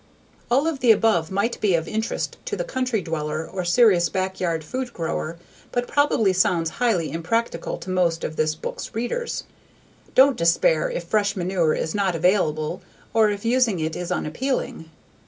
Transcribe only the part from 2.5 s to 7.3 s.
the country dweller or serious backyard food grower but probably sounds highly